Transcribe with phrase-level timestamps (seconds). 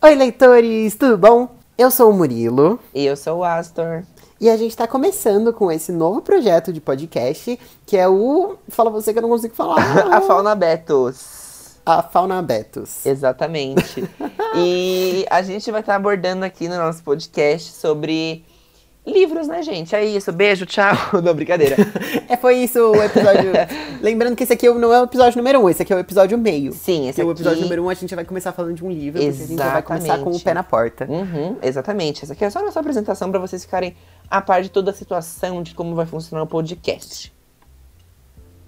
[0.00, 1.56] Oi, leitores, tudo bom?
[1.76, 4.02] Eu sou o Murilo E eu sou o Astor.
[4.40, 8.56] e a gente tá começando com esse novo projeto de podcast que é o.
[8.68, 9.78] Fala você que eu não consigo falar.
[10.14, 11.78] a Fauna Betos.
[11.84, 13.04] A Fauna Betos.
[13.04, 14.08] Exatamente.
[14.56, 18.44] e a gente vai estar abordando aqui no nosso podcast sobre
[19.06, 19.94] livros, né, gente?
[19.96, 20.30] É isso.
[20.32, 20.94] Beijo, tchau.
[21.22, 21.76] Não, brincadeira.
[22.28, 23.52] É, foi isso o episódio.
[24.02, 26.36] Lembrando que esse aqui não é o episódio número um, esse aqui é o episódio
[26.38, 26.72] meio.
[26.72, 28.90] Sim, esse é o episódio aqui- número um, a gente vai começar falando de um
[28.90, 30.44] livro, porque a gente já vai começar com o Exatamente.
[30.44, 31.06] pé na porta.
[31.08, 32.22] Uhum, exatamente.
[32.24, 33.96] Essa aqui é só a nossa apresentação para vocês ficarem
[34.30, 37.32] a par de toda a situação de como vai funcionar o podcast.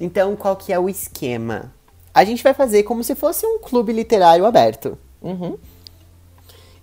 [0.00, 1.72] Então, qual que é o esquema?
[2.12, 4.98] A gente vai fazer como se fosse um clube literário aberto.
[5.22, 5.56] Uhum.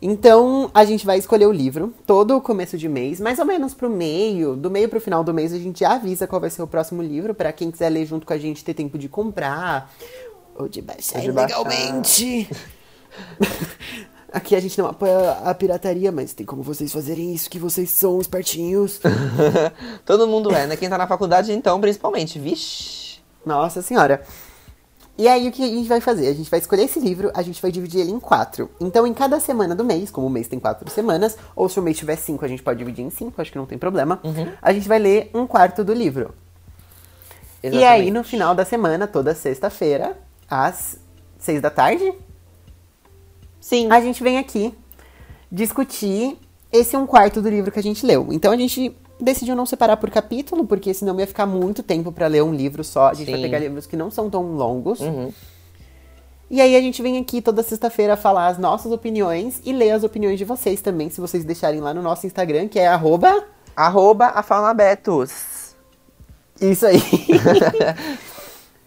[0.01, 3.89] Então, a gente vai escolher o livro todo começo de mês, mais ou menos pro
[3.89, 6.67] meio, do meio pro final do mês a gente já avisa qual vai ser o
[6.67, 9.93] próximo livro, pra quem quiser ler junto com a gente ter tempo de comprar
[10.55, 11.59] ou de baixar Ou de baixar.
[11.59, 12.49] ilegalmente.
[14.33, 17.89] Aqui a gente não apoia a pirataria, mas tem como vocês fazerem isso que vocês
[17.91, 18.99] são espertinhos.
[20.05, 20.77] Todo mundo é, né?
[20.77, 22.39] Quem tá na faculdade, então, principalmente.
[22.39, 23.19] Vixe.
[23.45, 24.23] Nossa senhora.
[25.21, 26.29] E aí, o que a gente vai fazer?
[26.29, 28.71] A gente vai escolher esse livro, a gente vai dividir ele em quatro.
[28.79, 31.83] Então, em cada semana do mês, como o mês tem quatro semanas, ou se o
[31.83, 34.19] mês tiver cinco, a gente pode dividir em cinco, acho que não tem problema.
[34.59, 36.33] A gente vai ler um quarto do livro.
[37.61, 38.11] E aí, Exatamente.
[38.11, 40.17] no final da semana, toda sexta-feira,
[40.49, 40.97] às
[41.37, 42.11] seis da tarde,
[43.59, 43.91] Sim.
[43.91, 44.73] a gente vem aqui
[45.51, 46.35] discutir
[46.71, 48.29] esse um quarto do livro que a gente leu.
[48.31, 52.27] Então a gente decidiu não separar por capítulo, porque senão ia ficar muito tempo pra
[52.27, 53.09] ler um livro só.
[53.09, 53.45] A gente vai Sim.
[53.45, 54.99] pegar livros que não são tão longos.
[54.99, 55.31] Uhum.
[56.49, 60.03] E aí a gente vem aqui toda sexta-feira falar as nossas opiniões e ler as
[60.03, 63.45] opiniões de vocês também, se vocês deixarem lá no nosso Instagram, que é arroba...
[63.73, 65.73] Arroba a Fauna Betos.
[66.59, 67.01] Isso aí.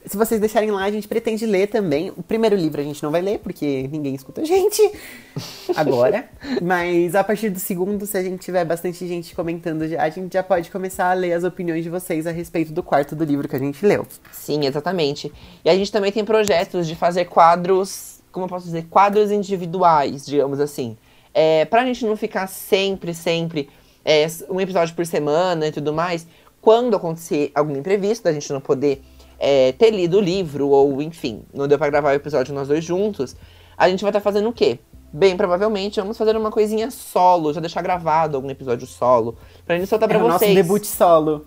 [0.06, 2.10] Se vocês deixarem lá, a gente pretende ler também.
[2.14, 4.83] O primeiro livro a gente não vai ler, porque ninguém escuta a gente
[5.74, 6.28] agora.
[6.62, 10.33] Mas a partir do segundo, se a gente tiver bastante gente comentando, já, a gente
[10.33, 13.48] já pode começar a ler as opiniões de vocês a respeito do quarto do livro
[13.48, 14.06] que a gente leu.
[14.30, 15.33] Sim, exatamente.
[15.64, 20.27] E a gente também tem projetos de fazer quadros, como eu posso dizer, quadros individuais,
[20.27, 20.98] digamos assim.
[21.33, 23.70] É, pra gente não ficar sempre, sempre
[24.05, 26.27] é, um episódio por semana e tudo mais,
[26.61, 29.02] quando acontecer algum imprevisto, a gente não poder
[29.39, 32.84] é, ter lido o livro, ou enfim, não deu pra gravar o episódio nós dois
[32.84, 33.36] juntos,
[33.77, 34.78] a gente vai estar fazendo o quê?
[35.12, 39.89] Bem, provavelmente vamos fazer uma coisinha solo, já deixar gravado algum episódio solo, pra gente
[39.89, 40.55] soltar É pra o nosso vocês.
[40.55, 41.46] debut solo.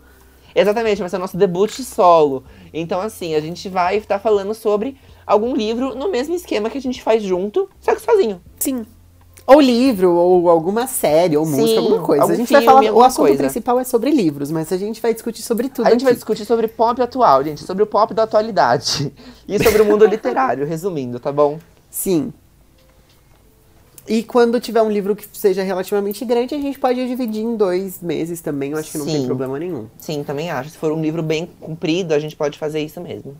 [0.56, 2.44] Exatamente, vai ser o nosso debut solo.
[2.74, 6.82] Então, assim, a gente vai estar falando sobre algum livro no mesmo esquema que a
[6.82, 8.42] gente faz junto, só que sozinho.
[8.58, 8.86] Sim.
[9.48, 12.26] Ou livro, ou alguma série, ou Sim, música, alguma coisa.
[12.26, 12.98] a gente vai filme, falar.
[12.98, 13.38] O assunto coisa.
[13.38, 15.88] principal é sobre livros, mas a gente vai discutir sobre tudo.
[15.88, 16.18] A gente vai aqui.
[16.18, 19.14] discutir sobre pop atual, gente, sobre o pop da atualidade.
[19.48, 21.58] E sobre o mundo literário, resumindo, tá bom?
[21.90, 22.34] Sim.
[24.06, 28.02] E quando tiver um livro que seja relativamente grande, a gente pode dividir em dois
[28.02, 28.72] meses também.
[28.72, 29.88] Eu acho que não tem problema nenhum.
[29.98, 30.72] Sim, também acho.
[30.72, 33.38] Se for um livro bem comprido, a gente pode fazer isso mesmo.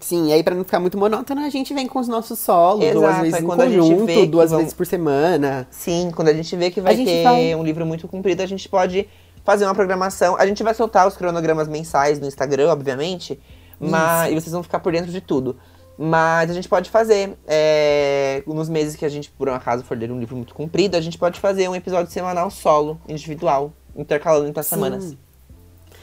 [0.00, 2.84] Sim, e aí pra não ficar muito monótono, a gente vem com os nossos solos,
[2.84, 5.68] Exato, vezes aí em conjunto, duas vezes por semana.
[5.70, 8.68] Sim, quando a gente vê que vai ter vai- um livro muito comprido, a gente
[8.68, 9.08] pode
[9.44, 10.36] fazer uma programação.
[10.36, 13.38] A gente vai soltar os cronogramas mensais no Instagram, obviamente,
[13.78, 15.56] mas e vocês vão ficar por dentro de tudo.
[16.02, 19.98] Mas a gente pode fazer, é, nos meses que a gente, por um acaso, for
[19.98, 24.48] ler um livro muito comprido, a gente pode fazer um episódio semanal solo, individual, intercalando
[24.48, 24.76] entre as Sim.
[24.76, 25.16] semanas.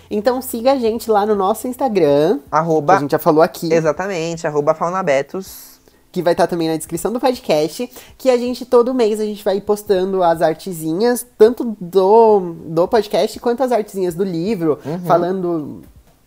[0.09, 3.71] Então siga a gente lá no nosso Instagram, que Arroba, a gente já falou aqui,
[3.73, 5.67] exatamente, arroba faunabetos.
[6.11, 9.43] que vai estar também na descrição do podcast, que a gente todo mês a gente
[9.43, 14.99] vai postando as artezinhas, tanto do, do podcast quanto as artezinhas do livro, Uhum.
[15.05, 15.81] falando.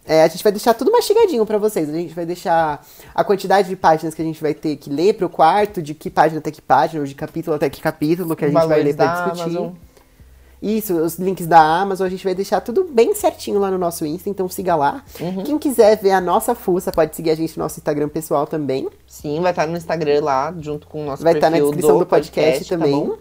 [0.07, 1.89] é, a gente vai deixar tudo mastigadinho pra vocês.
[1.89, 5.15] A gente vai deixar a quantidade de páginas que a gente vai ter que ler
[5.15, 8.45] pro quarto, de que página até que página, ou de capítulo até que capítulo que
[8.45, 9.43] a gente vai Valores ler pra discutir.
[9.57, 9.73] Amazon.
[10.63, 14.05] Isso, os links da Amazon, a gente vai deixar tudo bem certinho lá no nosso
[14.05, 15.03] Insta, então siga lá.
[15.19, 15.43] Uhum.
[15.43, 18.89] Quem quiser ver a nossa fuça, pode seguir a gente no nosso Instagram pessoal também.
[19.07, 21.99] Sim, vai estar no Instagram lá, junto com o nosso Vai estar na perfil descrição
[21.99, 22.93] do, podcast, tá também.
[22.93, 23.17] bom?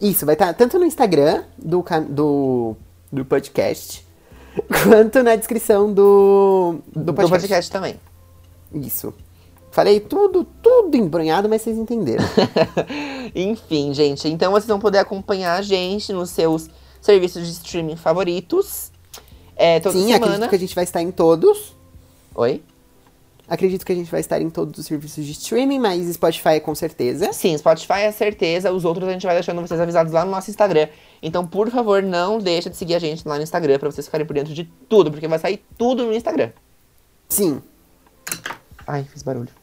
[0.00, 2.76] Isso, vai estar tanto no Instagram do, do,
[3.12, 4.06] do podcast,
[4.84, 7.42] quanto na descrição do, do do podcast.
[7.42, 8.00] podcast também.
[8.74, 9.12] Isso.
[9.72, 12.22] Falei tudo, tudo embrunhado, mas vocês entenderam.
[13.34, 14.28] Enfim, gente.
[14.28, 16.68] Então vocês vão poder acompanhar a gente nos seus
[17.00, 18.92] serviços de streaming favoritos.
[19.56, 20.24] É, toda Sim, semana.
[20.24, 21.74] acredito que a gente vai estar em todos.
[22.34, 22.62] Oi?
[23.48, 26.74] Acredito que a gente vai estar em todos os serviços de streaming, mas Spotify com
[26.74, 27.32] certeza.
[27.32, 28.70] Sim, Spotify é certeza.
[28.70, 30.88] Os outros a gente vai deixando vocês avisados lá no nosso Instagram.
[31.22, 34.26] Então, por favor, não deixa de seguir a gente lá no Instagram pra vocês ficarem
[34.26, 36.50] por dentro de tudo, porque vai sair tudo no Instagram.
[37.26, 37.62] Sim.
[38.86, 39.61] Ai, fiz barulho.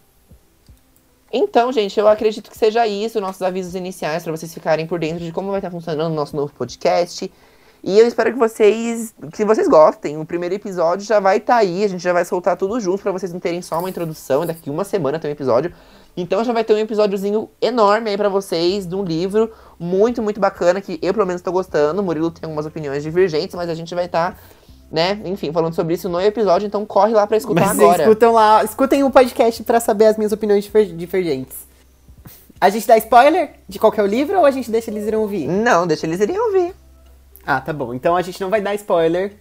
[1.31, 5.23] Então, gente, eu acredito que seja isso, nossos avisos iniciais, para vocês ficarem por dentro
[5.23, 7.31] de como vai estar funcionando o nosso novo podcast.
[7.81, 10.17] E eu espero que vocês, que vocês gostem.
[10.17, 13.11] O primeiro episódio já vai estar aí, a gente já vai soltar tudo junto para
[13.11, 14.45] vocês não terem só uma introdução.
[14.45, 15.73] Daqui uma semana tem um episódio.
[16.17, 20.39] Então já vai ter um episódiozinho enorme aí para vocês de um livro muito, muito
[20.39, 22.01] bacana que eu pelo menos tô gostando.
[22.01, 24.37] O Murilo tem algumas opiniões divergentes, mas a gente vai estar
[24.91, 25.19] né?
[25.25, 28.03] Enfim, falando sobre isso no episódio, então corre lá pra escutar Mas agora.
[28.03, 31.67] escutam lá, escutem o podcast pra saber as minhas opiniões divergentes.
[32.59, 35.05] A gente dá spoiler de qual que é o livro ou a gente deixa eles
[35.07, 35.47] irem ouvir?
[35.47, 36.75] Não, deixa eles irem ouvir.
[37.45, 37.93] Ah, tá bom.
[37.93, 39.33] Então a gente não vai dar spoiler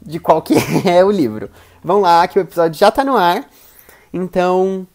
[0.00, 0.54] de qual que
[0.88, 1.50] é o livro.
[1.82, 3.48] Vão lá, que o episódio já tá no ar.
[4.12, 4.86] Então,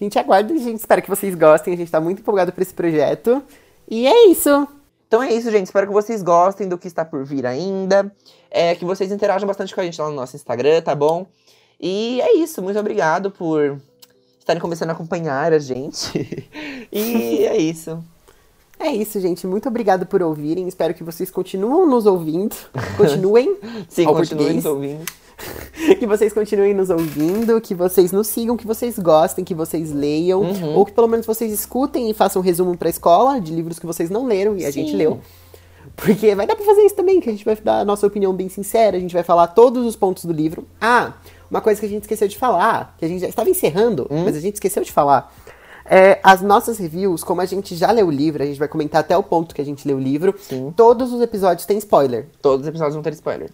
[0.00, 1.74] a gente aguarda, a gente espera que vocês gostem.
[1.74, 3.42] A gente tá muito empolgado por esse projeto.
[3.88, 4.66] E é isso.
[5.10, 5.66] Então é isso, gente.
[5.66, 8.14] Espero que vocês gostem do que está por vir ainda.
[8.48, 11.26] É, que vocês interajam bastante com a gente lá no nosso Instagram, tá bom?
[11.80, 12.62] E é isso.
[12.62, 13.80] Muito obrigado por
[14.38, 16.46] estarem começando a acompanhar a gente.
[16.92, 18.00] e é isso.
[18.78, 19.48] É isso, gente.
[19.48, 20.68] Muito obrigado por ouvirem.
[20.68, 22.54] Espero que vocês continuem nos ouvindo.
[22.96, 23.58] Continuem.
[23.90, 25.04] Sim, continuem nos ouvindo.
[25.98, 30.40] que vocês continuem nos ouvindo, que vocês nos sigam, que vocês gostem, que vocês leiam,
[30.42, 30.74] Uhum.
[30.76, 33.86] ou que pelo menos vocês escutem e façam um resumo pra escola de livros que
[33.86, 34.96] vocês não leram e a gente Sim.
[34.96, 35.20] leu.
[35.96, 38.32] Porque vai dar pra fazer isso também, que a gente vai dar a nossa opinião
[38.32, 40.66] bem sincera, a gente vai falar todos os pontos do livro.
[40.80, 41.14] Ah,
[41.50, 44.24] uma coisa que a gente esqueceu de falar, que a gente já estava encerrando, Hum?
[44.24, 45.34] mas a gente esqueceu de falar.
[45.92, 49.00] É, as nossas reviews, como a gente já leu o livro, a gente vai comentar
[49.00, 50.32] até o ponto que a gente leu o livro.
[50.38, 50.72] Sim.
[50.76, 52.28] Todos os episódios têm spoiler.
[52.40, 53.50] Todos os episódios vão ter spoiler.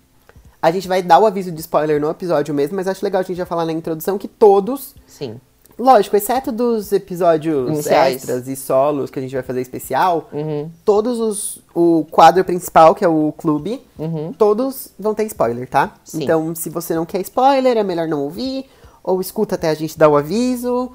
[0.67, 3.23] A gente vai dar o aviso de spoiler no episódio mesmo, mas acho legal a
[3.23, 5.41] gente já falar na introdução que todos, Sim.
[5.79, 8.17] lógico, exceto dos episódios Iniciais.
[8.17, 10.69] extras e solos que a gente vai fazer especial, Uhum.
[10.85, 11.63] todos os.
[11.73, 14.33] O quadro principal, que é o clube, Uhum.
[14.33, 15.95] todos vão ter spoiler, tá?
[16.05, 16.25] Sim.
[16.25, 18.65] Então, se você não quer spoiler, é melhor não ouvir,
[19.05, 20.91] ou escuta até a gente dar o aviso,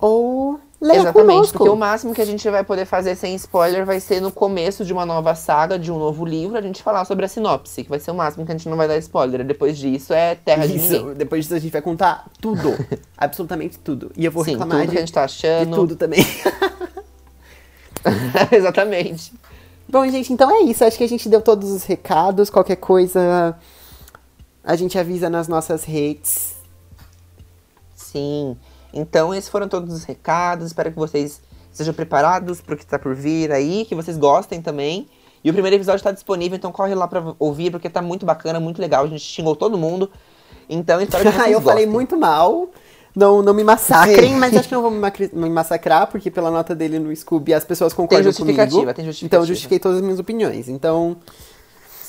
[0.00, 1.58] ou leia Exatamente, conosco.
[1.58, 4.84] porque o máximo que a gente vai poder fazer sem spoiler vai ser no começo
[4.84, 7.88] de uma nova saga, de um novo livro, a gente falar sobre a sinopse, que
[7.88, 9.44] vai ser o máximo que a gente não vai dar spoiler.
[9.44, 10.96] Depois disso é terra de ninguém.
[10.96, 12.74] Isso, depois disso a gente vai contar tudo,
[13.16, 14.10] absolutamente tudo.
[14.16, 15.76] E eu vou Sim, reclamar tudo de, que a gente tá de achando.
[15.76, 16.26] tudo também.
[18.50, 19.32] Exatamente.
[19.88, 20.84] Bom, gente, então é isso.
[20.84, 22.50] Acho que a gente deu todos os recados.
[22.50, 23.56] Qualquer coisa
[24.64, 26.54] a gente avisa nas nossas redes.
[27.94, 28.56] Sim.
[28.92, 30.66] Então, esses foram todos os recados.
[30.66, 31.40] Espero que vocês
[31.70, 35.08] estejam preparados para o que está por vir aí, que vocês gostem também.
[35.44, 38.60] E o primeiro episódio está disponível, então corre lá para ouvir, porque tá muito bacana,
[38.60, 39.04] muito legal.
[39.04, 40.10] A gente xingou todo mundo.
[40.68, 42.68] Então, espero que vocês eu falei muito mal.
[43.14, 44.36] Não, não me massacrem, Sim.
[44.36, 47.92] mas acho que não vão me, massacrar, porque pela nota dele no Scooby as pessoas
[47.92, 48.94] concordam justificativa, comigo.
[48.94, 49.26] tem justificativa.
[49.26, 50.66] Então eu justifiquei todas as minhas opiniões.
[50.66, 51.18] Então,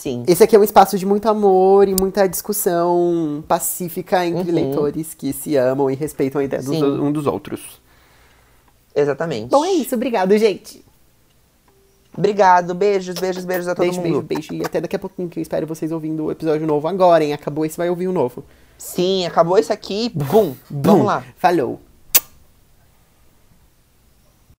[0.04, 0.24] Sim.
[0.28, 4.56] esse aqui é um espaço de muito amor e muita discussão pacífica entre Uhum.
[4.56, 7.82] leitores que se amam e respeitam a ideia dos, um dos outros.
[8.94, 9.50] Exatamente.
[9.50, 9.96] Bom, é isso.
[9.96, 10.84] Obrigado, gente.
[12.16, 12.76] Obrigado.
[12.76, 14.26] Beijos, beijos, beijos a todo Beijo, beijo, mundo.
[14.28, 14.54] beijo.
[14.54, 17.34] E até daqui a pouquinho que eu espero vocês ouvindo o episódio novo agora, hein?
[17.34, 18.44] Acabou esse, vai ouvir o novo.
[18.78, 20.12] Sim, acabou esse aqui.
[20.14, 20.54] Bum.
[20.70, 21.24] Vamos lá.
[21.38, 21.80] Falou.